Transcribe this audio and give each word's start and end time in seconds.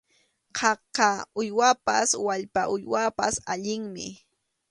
Khaka 0.57 1.09
uywaypas 1.39 2.09
wallpa 2.25 2.61
uywaypas 2.75 3.35
allinmi. 3.51 4.05